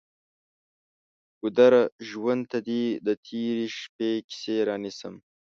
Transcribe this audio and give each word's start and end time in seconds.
ګودره! 1.39 1.83
ژوند 2.09 2.43
ته 2.51 2.59
دې 2.67 2.83
د 3.05 3.07
تیرې 3.25 3.67
شپې 3.79 4.11
کیسې 4.29 4.55
رانیسم 4.69 5.15